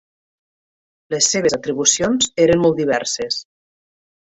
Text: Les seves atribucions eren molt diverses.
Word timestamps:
Les 1.15 1.29
seves 1.35 1.57
atribucions 1.59 2.33
eren 2.49 2.67
molt 2.67 2.85
diverses. 2.85 3.43